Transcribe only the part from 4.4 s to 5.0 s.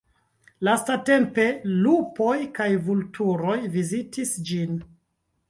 ĝin.